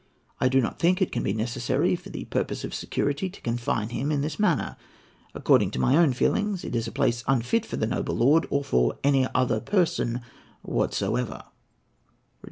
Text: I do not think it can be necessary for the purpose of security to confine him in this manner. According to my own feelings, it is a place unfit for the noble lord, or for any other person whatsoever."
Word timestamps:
I 0.39 0.49
do 0.49 0.59
not 0.61 0.79
think 0.79 0.99
it 0.99 1.11
can 1.11 1.21
be 1.21 1.31
necessary 1.31 1.95
for 1.95 2.09
the 2.09 2.25
purpose 2.25 2.63
of 2.63 2.73
security 2.73 3.29
to 3.29 3.39
confine 3.41 3.89
him 3.89 4.11
in 4.11 4.21
this 4.21 4.39
manner. 4.39 4.75
According 5.35 5.69
to 5.77 5.79
my 5.79 5.95
own 5.95 6.11
feelings, 6.13 6.63
it 6.65 6.75
is 6.75 6.87
a 6.87 6.91
place 6.91 7.23
unfit 7.27 7.67
for 7.67 7.77
the 7.77 7.85
noble 7.85 8.17
lord, 8.17 8.47
or 8.49 8.63
for 8.63 8.97
any 9.03 9.27
other 9.35 9.59
person 9.59 10.21
whatsoever." 10.63 11.43